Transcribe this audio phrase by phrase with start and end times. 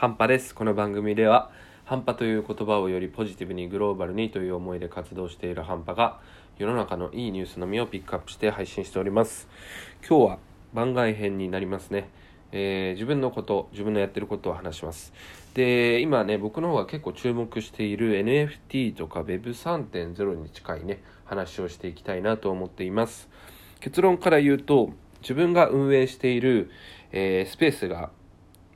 [0.00, 0.54] ハンパです。
[0.54, 1.50] この番組では
[1.84, 6.20] ハンパという言葉をよりポジティブにグローバルにという思いで活動しているハンパが
[6.56, 9.46] 世の中のいいニュースのみをピックアップして配信しております。
[10.08, 10.38] 今日は
[10.72, 12.08] 番外編になりますね、
[12.50, 15.12] えー、自分のこと自分のやってることを話します。
[15.52, 23.28] で今ね僕の方が結構注目している NFT とか Web3.0 に近いね話をしていきたいなと思っています。
[23.80, 26.70] 結論から言うと自分が運営している、
[27.12, 28.08] えー、スペースが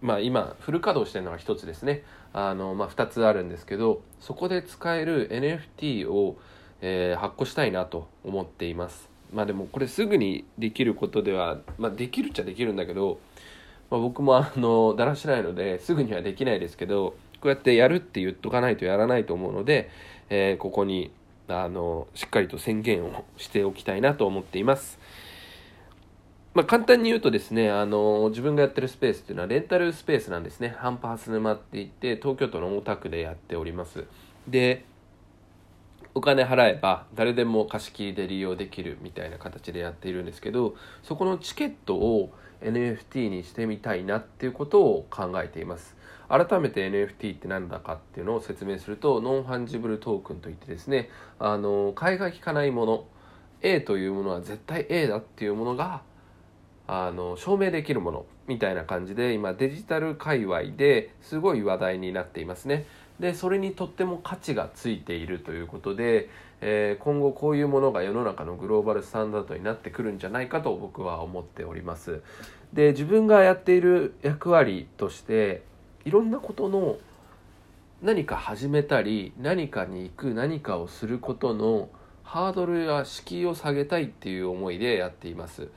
[0.00, 6.36] まあ、今フル稼働してるのが1つですねあの、まあ、2つあるんですけどそこで使える NFT を、
[6.80, 13.18] えー、発行したいなと思っていますまあでもこれすぐにできることでは、まあ、できるっちゃできるんだけど、
[13.90, 19.90] まあ、僕もあのだらしないのですぐにはできないですけどこうやってやるって言っとかないとやらないと思うので、
[20.30, 21.10] えー、ここに
[21.48, 24.98] あのしっかりと宣言をしておきたいなと思っています。
[26.54, 30.74] まあ、簡単に言うとですね、あの自分がやってるスペースっていうのはレンタルスペースなんですね。
[30.78, 34.04] ハンパース沼って言って、東京都の大田区でやっております。
[34.48, 34.84] で、
[36.14, 45.96] お金払えば誰でも貸し切りで利用できるみたいな形でやっているんですけど、そこのチケットを NFT にしてみたいなっていうことを考えています。
[46.28, 53.04] 改めて NFT って何だかっていうのを説明すると、 non-fungible token といってですね、あの、買いが利かないもの、
[53.62, 56.02] A というものは絶対 A だっていうものが
[56.88, 62.86] あの証明できるものみたいな感じで今デジタル界隈ですごい話題になっていますね。
[63.20, 66.30] でそれにとっても価値がついているということで、
[66.60, 72.22] えー、今後こういうものが世の中のグローバルスタンダードになってくるんじゃないかと僕は思っております。
[72.72, 75.62] で自分がやっている役割として
[76.06, 76.96] いろんなことの
[78.00, 81.90] 何か始めたり何かに行く何かをすることの
[82.22, 85.68] ハードルや敷居を下げたいっていう思いでやっています。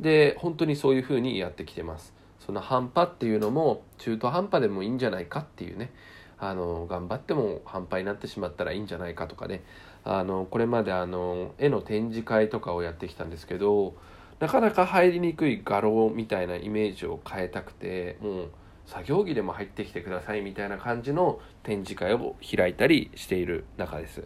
[0.00, 2.12] で本当にそういうふうにやってきてます。
[2.40, 5.92] その半端っていうのも中途半端でもいいんじゃないかっていうね。
[6.38, 9.62] あの頑張っても半端になってしまったらいいんじゃないかとかね。
[10.04, 13.94] あのこれまであの絵の展示会とかをやってきたんですけど
[14.38, 18.50] なかなか入りにくい画廊みたいなイメージを変えたくてもう
[18.86, 24.24] 作業着でも入ってきてくださいみたいな感じの展示会を開いたりしている中です。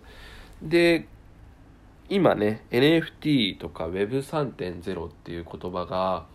[0.60, 1.06] で
[2.08, 6.26] 今ね NFT とか Web3.0 っていう言葉が、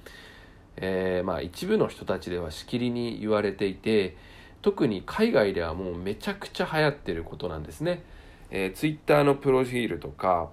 [0.77, 4.15] えー、まあ一部の人たちではしきりに言われていて
[4.61, 8.03] 特に海外ではもうめちゃくちゃ流行ってることなんですね、
[8.51, 10.49] えー、Twitter のプロフィールとか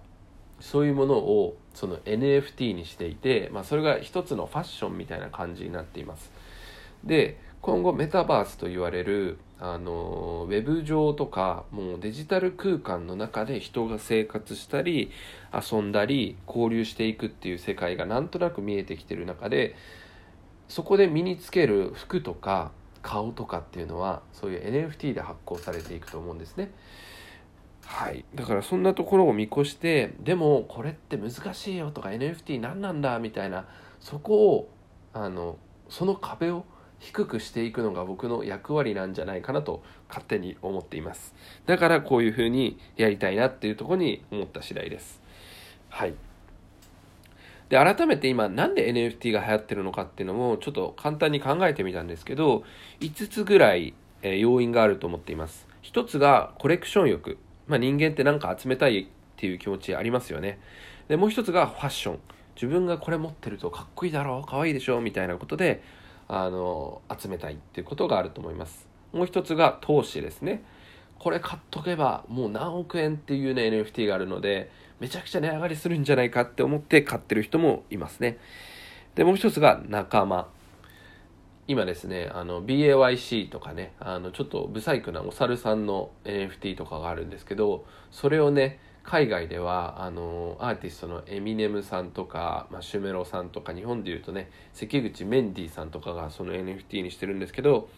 [0.60, 6.30] そういうものをその NFT にしていて、まあ、それが一つのファッションみたいな感じになっています。
[7.04, 15.10] で今後メタバースと言われるあのウェブ上とかもうデジタル空間の中で人が生活したり
[15.52, 19.76] 遊んだり交流していくっていう世界がなんとなく見えてきてる中で
[20.68, 22.70] そこで身につける服とか
[23.02, 26.70] 顔とかっていうのはそういう NFT で発行されていくと思うんですね。
[27.84, 33.66] はい、だからそんなところを見越してでもこれって難しいよとか NFT 何なんだみたいな
[33.98, 34.70] そこを
[35.12, 36.64] あのその壁を
[37.00, 41.34] 低くしていくのが僕の役割なんじゃないかなと勝手に思っています。
[41.66, 45.20] だからこういうふうにやりたいなっていうとこに思った次第です。
[45.88, 46.14] はい。
[47.70, 52.64] で改めて今なんで NFT が流行ってるのかっていうのもちょっと簡単に考えてみたんですけど
[53.00, 55.66] 5つぐらい、要因があると思っています。
[55.80, 59.06] 一つがコレクション欲、まあ、人間って何か集めたいっ
[59.36, 60.58] ていう気持ちありますよね。
[61.08, 62.18] でもう一つがファッション。
[62.56, 65.82] 自分がこれ持ってるとかっこいいだろうかわいいでしょうみたいなことで
[66.32, 68.86] あの集めたいっていうことがあると思います。
[69.12, 70.62] もう一つが投資ですね。
[71.18, 74.70] これ買っとけばもう何億円っていうね NFT があるので
[75.00, 78.38] めちゃくちゃ値上がりするんじゃないかって思って買ってる人もいますね。
[79.16, 80.48] でもう一つが仲間。
[81.66, 97.88] 今ですねあの BAYC とかねあのちょっとブサイクなお猿さんの NFT とかがあるんですけどそれをね海外ではあのアーティストのエミネムさんとか、まあ、シュメロさんとか日本でいうとね関口メンディーさんとかがその NFT にしてるんですけど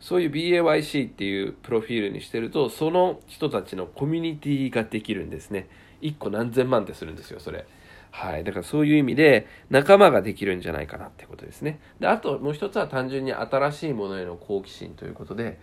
[0.00, 5.68] そういう BAYC っていうプロフィールにしてるとその人たちのコミュニティができるんですね。
[6.02, 7.66] 1個何千万ってするんですよそれ。
[8.10, 8.44] はい。
[8.44, 11.80] だからそういう意味で仲間ができるんじゃないかなってことですね。
[11.98, 15.58] であともう一つは単純に新しいものへの好奇心ということで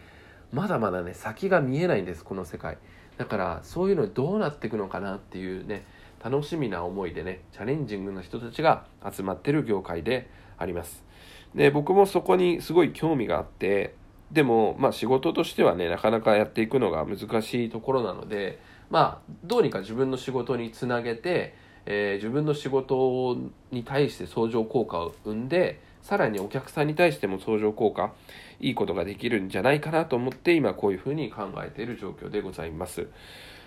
[0.52, 2.78] まだまだね先が見えないんですこの世界。
[3.24, 5.86] だからそういうのどうなっていくのかなっていうね
[6.22, 11.06] 楽しみな思いでねチャレンジングな人たちが集まってる業界であります。
[11.56, 13.96] で僕もそこにすごい興味があって
[14.32, 18.60] でもまあ仕事としてはねなかなかやっていくのが難しいところなので
[18.90, 21.56] まあどうにか自分の仕事につなげて、
[21.86, 23.38] えー、自分の仕事
[23.72, 28.14] に対して相乗効果を生んでさらにお客さんに対しても相乗効果
[28.60, 33.08] いいことができるんじゃないかなと思って今こういうふうに考えている状況でございます。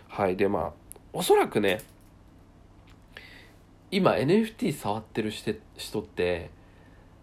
[0.07, 0.37] はい。
[0.37, 0.73] でまあ
[1.13, 1.81] おそらくね
[3.91, 5.53] 今 NFT 触ってる人
[6.01, 6.51] って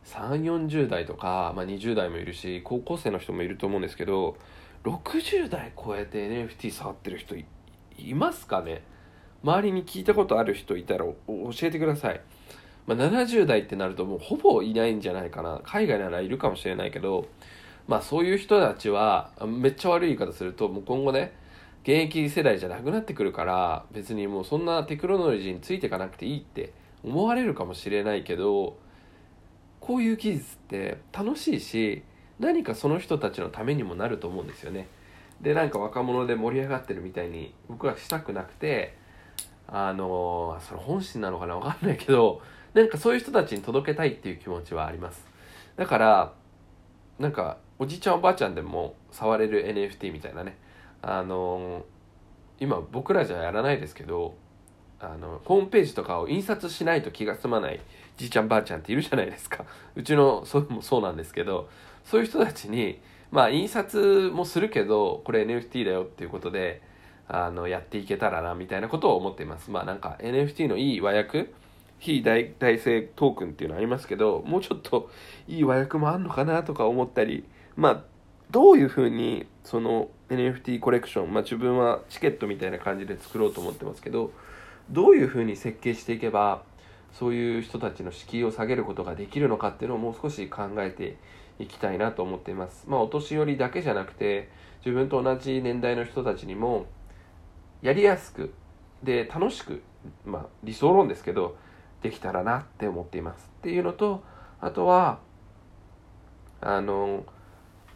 [0.05, 4.37] 3 4 0代とか、まあ、20代もいるし高校生の人もいると思うんですけど
[4.83, 7.45] 60代超えて NFT 触ってる人い
[8.15, 8.81] ますかね？
[9.43, 11.15] 周りに聞いたことある人いたら教
[11.61, 12.21] えてください、
[12.85, 17.27] まあ、70代ってなるともうほぼいないんじゃないかな海外ならいるかもしれないけど
[17.87, 21.33] まあそういう人たちはめっちゃ悪い言い方するともう今後ね
[21.83, 28.77] 現役世代じゃなくなってくるから別にもうそんなテクノロジーについていかなくていいって思われるかもしれないけど
[29.81, 32.03] こういう技術って楽しいし
[32.39, 34.87] 何かその人たちのためにもなると思うんですよね。
[35.41, 38.95] でなんか若者で盛り上がってるみたいに僕はしたくなくて
[39.67, 41.57] あのそれ本心なのかな？
[41.57, 42.41] 分かんないけど
[42.73, 45.25] なんかそういう人たちに届けたいっていう気持ちはあります。
[45.75, 46.33] だから
[47.19, 50.57] なんかおじいちゃんおばあちゃんでも触れる NFT みたいなね。
[51.01, 51.85] あの
[52.59, 54.35] 今僕らじゃやらないですけど
[54.99, 57.81] あのホームページとかを印刷しないと気が済まない
[58.15, 59.65] じいちゃんばあちゃんっているじゃないですか。
[59.95, 61.69] うちのそもそうなんですけど
[62.05, 66.81] そういう人たちにまあ印刷もするけどこれ NFT だよっていうことで
[67.27, 69.69] あのやっていけたらなみたいなことを思っています。
[69.71, 71.51] まあなんか NFT のいい和訳
[72.03, 75.09] 非代替性トークンっていうのありますけどもうちょっと
[75.47, 77.45] いい和訳もあんのかなとか思ったり
[77.77, 78.03] まあ
[78.51, 84.33] どういうふうにその NFT コレクションまあ自分はチケットみたいな感じで作ろうと思ってますけど
[84.89, 86.63] どういうふうに設計していけば
[87.13, 91.15] そういう人たちの敷居を下げることができるのかっていうのをもう少し考えて
[91.57, 92.83] いきたいなと思っています。
[92.89, 94.49] まあお年寄りだけじゃなくて
[94.85, 96.87] 自分と同じ年代の人たちにも
[97.81, 98.53] やりやすく
[99.03, 99.81] で楽しく
[100.25, 101.55] まあ理想論ですけど
[102.03, 103.49] できたらなって思っています。
[103.59, 104.23] っていうのと
[104.61, 105.19] あとは
[106.61, 107.25] あの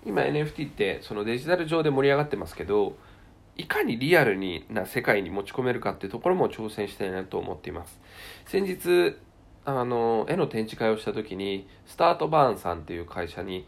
[0.06, 2.96] 今 NFT ってそのデジタル上で盛り上がってますけど
[3.58, 8.00] いかにリアルにな世界に持ち込めるかっていうところも挑戦したいなと思っています
[8.46, 9.18] 先日
[9.66, 13.66] あの絵の展示会をした時にスタートバーンさんっていう会社に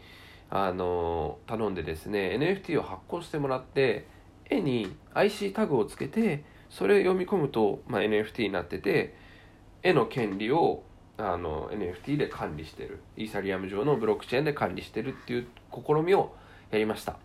[0.48, 4.06] あの頼んでですね NFT を発行してもらって
[4.48, 9.14] 絵に IC タグをつけてそれを読み込むと、まあ、NFT になってて
[9.82, 10.82] 絵の権利を
[11.16, 13.00] あの NFT で管理してる。
[13.16, 16.34] イーサリアム上のブロックチェーンで管理してるっていう試みを
[16.70, 17.16] やりました。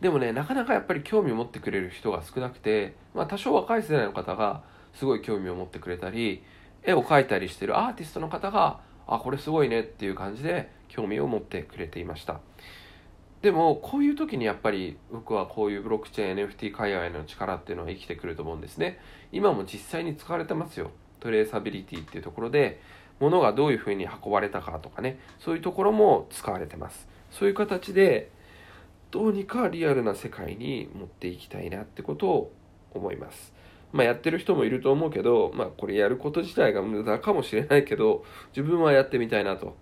[0.00, 4.62] でもねなかなかやっぱり興味を持ってくれる人が少なくて、まあ、多少若い世代の方が
[4.92, 6.42] すごい興味を持ってくれたり
[6.82, 12.40] 絵を描いたりしてるアーティストの方があこれすごいねっていう感じで興味を持ってくれていました。
[13.42, 18.98] でもこういう時にやっぱり僕はこういうブロックチェーン NFT 界隈の力っていうのは生きてくると思うんですね。
[19.32, 20.90] 今も実際に使われてますよ。
[21.24, 22.80] トレーサビリティっていうところで
[23.18, 27.08] 物がどういうふうに運ばれたかとかねそういうところも使われてます。
[27.30, 28.30] そういう形で
[29.10, 32.52] どうにかリアルな世界に持っていきたいなってことを
[32.92, 33.54] 思います。
[33.92, 38.24] まあやってる人もいると思うけどまあこれやること自体が無駄かもしれないけど
[38.54, 39.76] 自分はやってみたいなと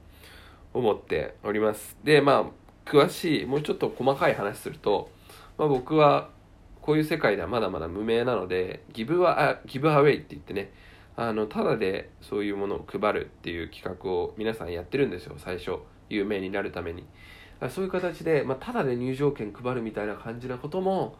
[0.72, 1.96] 思っております。
[2.04, 2.52] でま
[2.86, 5.10] あ詳しいもうちょっと細かい話すると、
[5.58, 6.30] まあ、僕は
[6.80, 10.72] こういう世界ではまだまだ無名なのでギブアギブアウェイって言ってね
[11.16, 15.34] あのただでそういうものを配るっていう企画を皆さんやってるんですよ。
[15.38, 15.78] 最初
[16.08, 17.04] 有名になるために。
[17.70, 21.14] そういう形で、まあ、ただで入場券配るみたいな感じなことも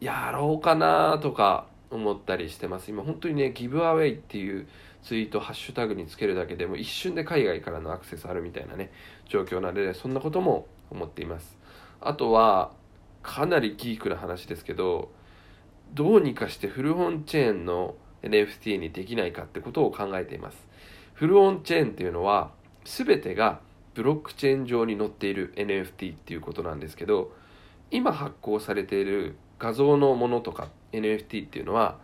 [0.00, 2.90] やろうかなとか思ったりしてます。
[2.90, 4.66] 今本当にねギブアウェイっていう
[5.02, 8.90] ツイートハッシュタグにつけるだけでも一瞬で海外からのアクセスあるみたいなね
[9.28, 11.56] 状況なのでそんなことも思っています。
[12.00, 12.72] あとは
[13.22, 15.10] かなりギークな話ですけど
[15.94, 20.66] どうにかしてフルオンチェーンの NFT にできないかってことを考えています。
[21.14, 22.50] フルオンチェーンっていうのは
[22.84, 23.60] 全てが
[23.94, 27.32] ブロックチェーン上に載っている NFT っていうことなんですけど
[27.90, 31.98] 今発行されている画像のものとか NFT っていうのは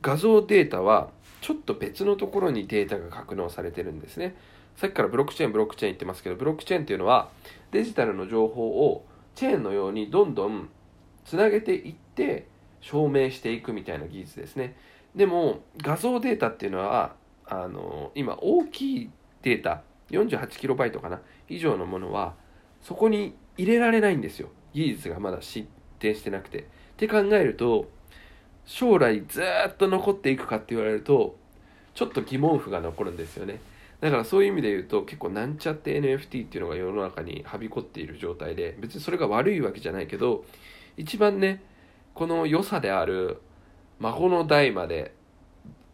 [0.00, 4.34] 画像データはちょっと別のところにデータが格納されてるんですね。
[4.76, 7.28] さっきからブロックチェーンブロックチェーン言ってますけどブロックチェーンっていうのは
[7.70, 9.04] デジタルの情報を
[9.34, 10.68] チェーンのようにどんどん
[11.24, 12.46] つなげていって
[12.80, 14.76] 証明していくみたいな技術ですね。
[15.14, 17.14] でも画像データっていうのは
[17.46, 19.10] あの今大きい
[19.42, 22.34] データ 48KB かな以上のものは
[22.82, 25.68] そこに入れられないんですよ技術がまだ進
[25.98, 26.66] 展してなくて。
[26.94, 27.90] って考えると
[28.64, 31.36] 将来ずっと残っていくかって言われると
[31.94, 33.60] ちょっと疑問符が残るんですよね
[34.00, 40.44] だからそういう意味で言うと結構なんちゃって NFT っていうのが世の中にはびこっている状態で別にそれが悪いわけじゃないけど
[40.96, 41.62] 一番ね
[42.14, 43.40] この良さである
[44.00, 45.14] 孫の代まで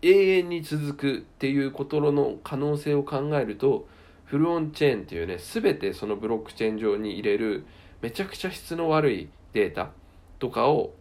[0.03, 3.87] 永遠に続くっていうことの可能性を考えると
[4.25, 7.67] フルオンチェーンっていうね全てそのブロックチェーン上に入れる
[8.01, 9.91] めちゃくちゃ質の悪いデータ
[10.39, 10.95] とかを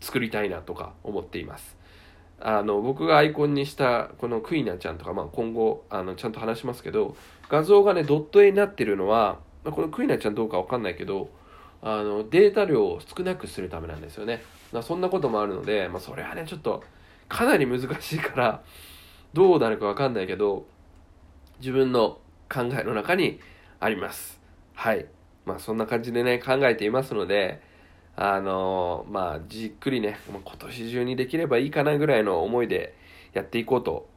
[0.00, 1.76] 作りたいなとか思っています。
[2.42, 7.14] あの僕がアイコンにしたこのクイナちゃんとか、まあ、今後あのちゃんと話しますけど
[7.50, 11.28] 画像がねドット絵になってるのは、まあ、このクイナちゃんどうかわかんないけど
[11.82, 16.82] あのデータ量を少なくするためなんですよね、まあ、そんなこともあるので、まあ、それはねちょっと
[17.28, 18.62] かなり難しいから
[19.32, 20.66] どうなるかわかんないけど
[21.60, 22.18] 自分の
[22.52, 23.40] 考えの中に
[23.78, 24.40] あります。
[24.74, 25.06] はい。
[25.46, 27.62] まあそんな感じでね考えていますので
[28.16, 32.94] あのまあじっくりね今年中にできればいいかなぐらいの思いで
[33.32, 34.08] やっていこうと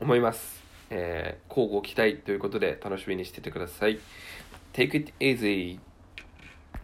[0.00, 0.62] 思います。
[0.90, 3.98] えー、交互期待ということで楽しみにしててください。
[4.72, 5.91] Take it easy!